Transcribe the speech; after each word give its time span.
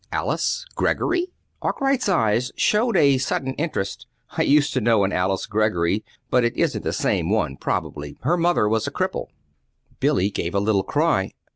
"Alice 0.11 0.65
Greggory?" 0.73 1.27
Arkwright's 1.61 2.09
eyes 2.09 2.51
showed 2.55 2.97
a 2.97 3.19
sudden 3.19 3.53
interest. 3.53 4.07
"I 4.31 4.41
used 4.41 4.73
to 4.73 4.81
know 4.81 5.03
an 5.03 5.13
Alice 5.13 5.45
Greggory, 5.45 6.03
but 6.31 6.43
it 6.43 6.57
isn't 6.57 6.81
the 6.83 6.91
same 6.91 7.29
one, 7.29 7.55
probably. 7.55 8.17
Her 8.23 8.35
mother 8.35 8.67
was 8.67 8.87
a 8.87 8.91
cripple." 8.91 9.27
Billy 9.99 10.31
gave 10.31 10.55
a 10.55 10.59
little 10.59 10.81
cry. 10.81 11.33